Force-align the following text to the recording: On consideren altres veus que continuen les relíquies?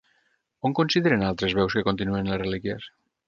On 0.69 0.73
consideren 0.79 1.25
altres 1.27 1.55
veus 1.59 1.77
que 1.79 1.85
continuen 1.91 2.33
les 2.35 2.43
relíquies? 2.45 2.89